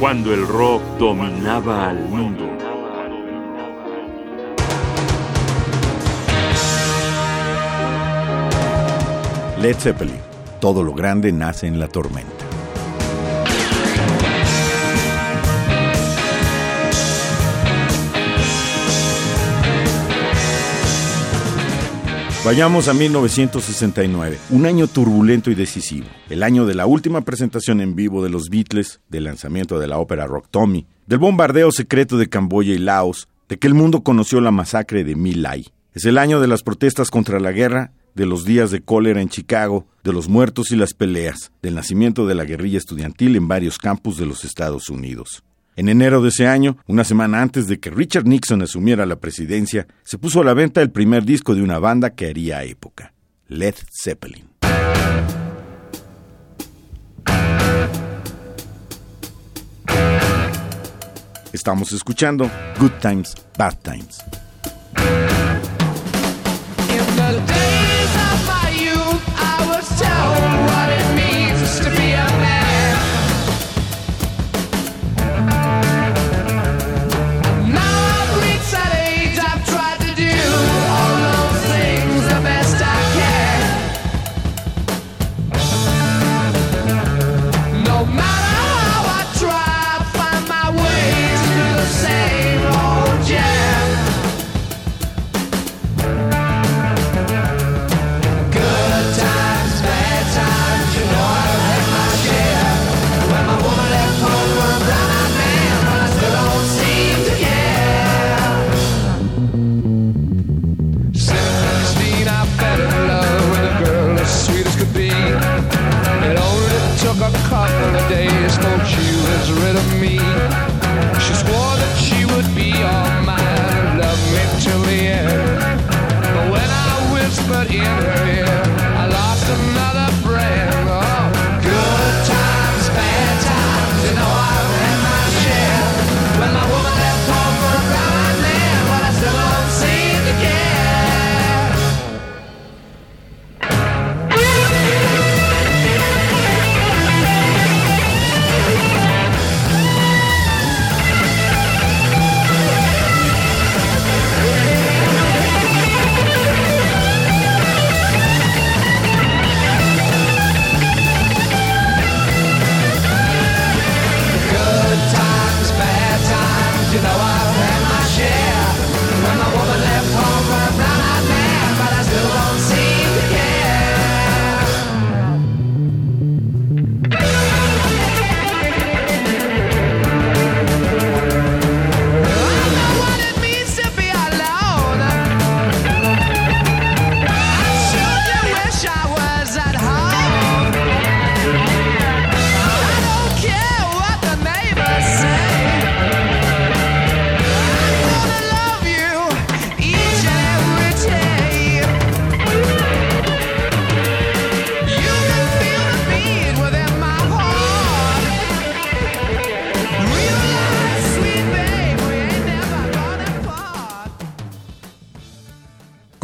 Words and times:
cuando 0.00 0.32
el 0.32 0.48
rock 0.48 0.82
dominaba 0.98 1.90
al 1.90 2.08
mundo. 2.08 2.48
Led 9.60 9.76
Zeppelin. 9.76 10.16
Todo 10.58 10.82
lo 10.82 10.94
grande 10.94 11.32
nace 11.32 11.66
en 11.66 11.78
la 11.78 11.86
tormenta. 11.86 12.39
Vayamos 22.42 22.88
a 22.88 22.94
1969, 22.94 24.38
un 24.48 24.64
año 24.64 24.86
turbulento 24.86 25.50
y 25.50 25.54
decisivo, 25.54 26.06
el 26.30 26.42
año 26.42 26.64
de 26.64 26.74
la 26.74 26.86
última 26.86 27.20
presentación 27.20 27.82
en 27.82 27.94
vivo 27.94 28.24
de 28.24 28.30
los 28.30 28.48
Beatles, 28.48 29.00
del 29.10 29.24
lanzamiento 29.24 29.78
de 29.78 29.86
la 29.86 29.98
ópera 29.98 30.26
Rock 30.26 30.46
Tommy, 30.50 30.86
del 31.06 31.18
bombardeo 31.18 31.70
secreto 31.70 32.16
de 32.16 32.30
Camboya 32.30 32.72
y 32.72 32.78
Laos, 32.78 33.28
de 33.50 33.58
que 33.58 33.66
el 33.66 33.74
mundo 33.74 34.02
conoció 34.02 34.40
la 34.40 34.52
masacre 34.52 35.04
de 35.04 35.16
My 35.16 35.34
Lai. 35.34 35.66
Es 35.92 36.06
el 36.06 36.16
año 36.16 36.40
de 36.40 36.46
las 36.46 36.62
protestas 36.62 37.10
contra 37.10 37.40
la 37.40 37.52
guerra, 37.52 37.92
de 38.14 38.24
los 38.24 38.46
días 38.46 38.70
de 38.70 38.80
cólera 38.80 39.20
en 39.20 39.28
Chicago, 39.28 39.86
de 40.02 40.14
los 40.14 40.30
muertos 40.30 40.70
y 40.70 40.76
las 40.76 40.94
peleas, 40.94 41.52
del 41.60 41.74
nacimiento 41.74 42.26
de 42.26 42.36
la 42.36 42.44
guerrilla 42.44 42.78
estudiantil 42.78 43.36
en 43.36 43.48
varios 43.48 43.76
campus 43.76 44.16
de 44.16 44.24
los 44.24 44.46
Estados 44.46 44.88
Unidos. 44.88 45.42
En 45.76 45.88
enero 45.88 46.20
de 46.20 46.28
ese 46.28 46.46
año, 46.46 46.76
una 46.86 47.04
semana 47.04 47.40
antes 47.40 47.66
de 47.66 47.78
que 47.78 47.90
Richard 47.90 48.26
Nixon 48.26 48.62
asumiera 48.62 49.06
la 49.06 49.16
presidencia, 49.16 49.86
se 50.02 50.18
puso 50.18 50.40
a 50.40 50.44
la 50.44 50.54
venta 50.54 50.82
el 50.82 50.90
primer 50.90 51.24
disco 51.24 51.54
de 51.54 51.62
una 51.62 51.78
banda 51.78 52.10
que 52.10 52.26
haría 52.26 52.64
época, 52.64 53.12
Led 53.48 53.74
Zeppelin. 54.02 54.50
Estamos 61.52 61.92
escuchando 61.92 62.48
Good 62.78 62.92
Times, 63.00 63.34
Bad 63.58 63.78
Times. 63.82 64.18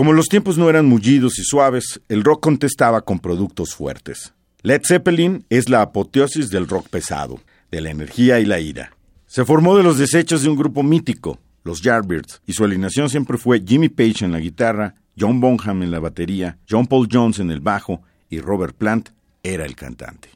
Como 0.07 0.15
los 0.15 0.29
tiempos 0.29 0.57
no 0.57 0.71
eran 0.71 0.87
mullidos 0.87 1.37
y 1.41 1.43
suaves, 1.43 2.01
el 2.09 2.23
rock 2.23 2.41
contestaba 2.41 3.01
con 3.01 3.19
productos 3.19 3.75
fuertes. 3.75 4.35
Led 4.63 4.83
Zeppelin 4.87 5.45
es 5.51 5.69
la 5.69 5.83
apoteosis 5.83 6.49
del 6.49 6.69
rock 6.69 6.89
pesado, 6.89 7.41
de 7.73 7.81
la 7.81 7.91
energía 7.91 8.39
y 8.39 8.45
la 8.45 8.61
ira. 8.61 8.93
Se 9.27 9.45
formó 9.45 9.77
de 9.77 9.83
los 9.83 9.99
desechos 9.99 10.43
de 10.43 10.49
un 10.49 10.55
grupo 10.55 10.85
mítico, 10.85 11.41
los 11.65 11.83
Yardbirds, 11.83 12.41
y 12.47 12.53
su 12.53 12.63
alineación 12.63 13.11
siempre 13.11 13.37
fue 13.37 13.65
Jimmy 13.67 13.89
Page 13.89 14.25
en 14.25 14.31
la 14.31 14.39
guitarra, 14.39 14.95
John 15.19 15.41
Bonham 15.41 15.83
en 15.83 15.91
la 15.91 15.99
batería, 15.99 16.57
John 16.71 16.87
Paul 16.87 17.09
Jones 17.11 17.41
en 17.41 17.51
el 17.51 17.59
bajo 17.59 18.03
y 18.31 18.39
Robert 18.39 18.77
Plant 18.77 19.09
era 19.43 19.65
el 19.65 19.75
cantante. 19.75 20.29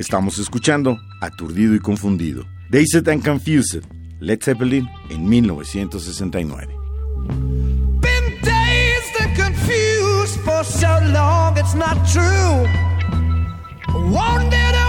Estamos 0.00 0.38
escuchando 0.38 0.98
Aturdido 1.20 1.74
y 1.74 1.78
Confundido, 1.78 2.46
Dazed 2.70 3.06
and 3.10 3.22
Confused, 3.22 3.84
Led 4.18 4.40
Zeppelin 4.42 4.88
en 5.10 5.28
1969. 5.28 6.74
Been 8.00 8.40
dazed 8.42 9.20
and 9.20 9.36
confused 9.36 10.40
for 10.40 10.64
so 10.64 10.88
long 11.12 11.58
it's 11.58 11.74
not 11.74 11.98
true. 12.10 12.66
Wanted 14.10 14.79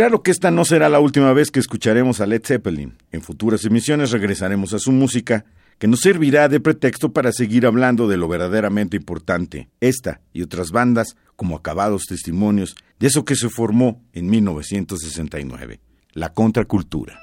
Claro 0.00 0.22
que 0.22 0.30
esta 0.30 0.50
no 0.50 0.64
será 0.64 0.88
la 0.88 0.98
última 0.98 1.34
vez 1.34 1.50
que 1.50 1.60
escucharemos 1.60 2.22
a 2.22 2.26
Led 2.26 2.40
Zeppelin. 2.42 2.96
En 3.12 3.20
futuras 3.20 3.66
emisiones 3.66 4.12
regresaremos 4.12 4.72
a 4.72 4.78
su 4.78 4.92
música, 4.92 5.44
que 5.78 5.88
nos 5.88 6.00
servirá 6.00 6.48
de 6.48 6.58
pretexto 6.58 7.12
para 7.12 7.32
seguir 7.32 7.66
hablando 7.66 8.08
de 8.08 8.16
lo 8.16 8.26
verdaderamente 8.26 8.96
importante, 8.96 9.68
esta 9.78 10.22
y 10.32 10.40
otras 10.40 10.70
bandas 10.70 11.16
como 11.36 11.54
acabados 11.54 12.06
testimonios 12.08 12.76
de 12.98 13.08
eso 13.08 13.26
que 13.26 13.36
se 13.36 13.50
formó 13.50 14.02
en 14.14 14.30
1969, 14.30 15.80
la 16.14 16.32
contracultura. 16.32 17.20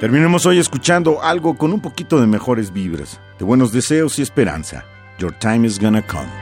Terminemos 0.00 0.46
hoy 0.46 0.58
escuchando 0.58 1.22
algo 1.22 1.58
con 1.58 1.74
un 1.74 1.80
poquito 1.80 2.22
de 2.22 2.26
mejores 2.26 2.72
vibras, 2.72 3.20
de 3.38 3.44
buenos 3.44 3.70
deseos 3.70 4.18
y 4.18 4.22
esperanza. 4.22 4.82
Your 5.18 5.30
time 5.30 5.66
is 5.66 5.78
gonna 5.78 6.00
come. 6.00 6.39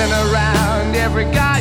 dancing 0.00 0.32
around 0.32 0.96
every 0.96 1.24
guy 1.24 1.59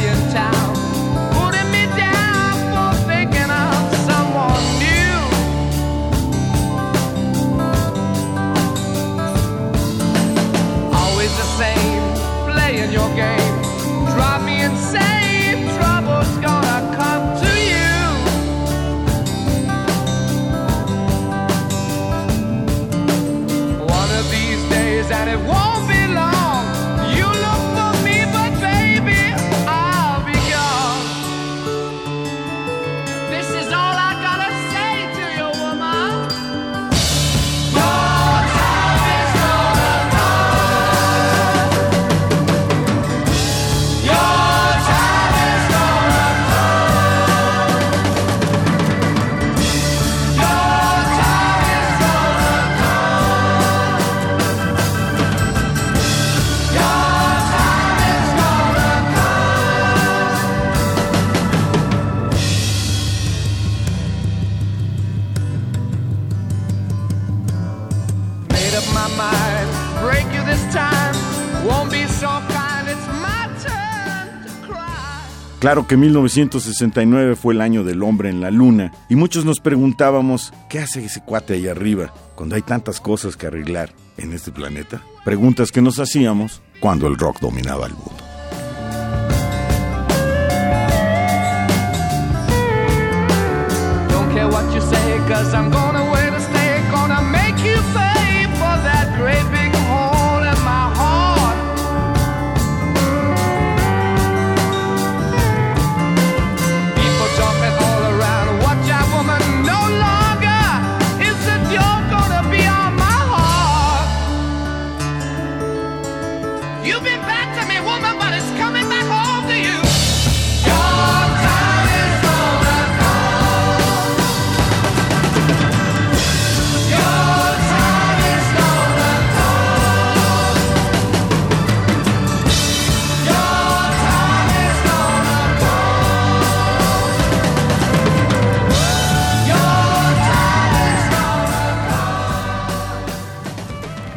Claro 75.69 75.85
que 75.85 75.97
1969 75.97 77.35
fue 77.35 77.53
el 77.53 77.61
año 77.61 77.83
del 77.83 78.01
hombre 78.01 78.31
en 78.31 78.41
la 78.41 78.49
luna 78.49 78.91
y 79.07 79.15
muchos 79.15 79.45
nos 79.45 79.59
preguntábamos, 79.59 80.51
¿qué 80.67 80.79
hace 80.79 81.05
ese 81.05 81.21
cuate 81.21 81.53
ahí 81.53 81.67
arriba 81.67 82.11
cuando 82.33 82.55
hay 82.55 82.63
tantas 82.63 82.99
cosas 82.99 83.37
que 83.37 83.45
arreglar 83.45 83.93
en 84.17 84.33
este 84.33 84.51
planeta? 84.51 85.03
Preguntas 85.23 85.71
que 85.71 85.83
nos 85.83 85.99
hacíamos 85.99 86.63
cuando 86.79 87.05
el 87.05 87.19
rock 87.19 87.39
dominaba 87.39 87.85
el 87.85 87.93
mundo. 87.93 88.29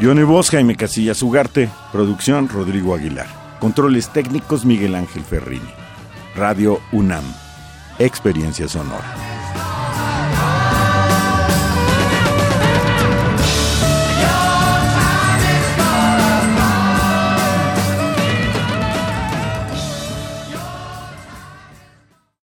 Johnny 0.03 0.25
Voz, 0.25 0.51
Jaime 0.51 0.75
Casillas 0.75 1.23
Ugarte, 1.23 1.71
producción 1.93 2.49
Rodrigo 2.49 2.93
Aguilar, 2.93 3.29
controles 3.61 4.09
técnicos 4.09 4.65
Miguel 4.65 4.97
Ángel 4.97 5.23
Ferrini, 5.23 5.73
Radio 6.35 6.81
UNAM, 6.91 7.23
experiencia 8.01 8.67
sonora. 8.67 9.32